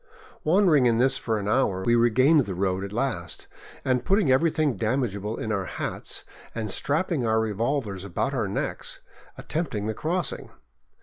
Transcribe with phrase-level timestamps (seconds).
[0.43, 3.45] Wandering in this for an hour, we regained the road at last,
[3.85, 6.23] and, putting everything damageable in our hats
[6.55, 9.01] and strapping our re volvers about our necks,
[9.37, 10.49] attempted the crossing.